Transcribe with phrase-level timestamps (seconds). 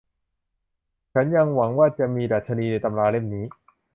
[1.13, 3.45] ฉันยังหวังว่าจะมีดัชนีในตำราเล่มนี้